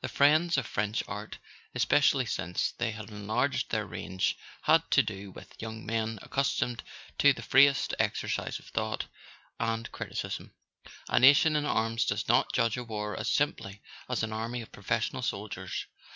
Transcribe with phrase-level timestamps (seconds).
[0.00, 1.38] "The Friends of French Art,"
[1.72, 6.82] especially since they had enlarged their range, had to do with young men ac¬ customed
[7.18, 9.06] to the freest exercise of thought
[9.60, 10.50] and criti¬ cism.
[11.08, 14.72] A nation in arms does not judge a war as simply as an army of
[14.72, 15.86] professional soldiers.